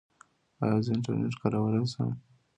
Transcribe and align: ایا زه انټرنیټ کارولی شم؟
ایا 0.63 0.77
زه 0.85 0.89
انټرنیټ 0.95 1.33
کارولی 1.41 1.83
شم؟ 1.91 2.09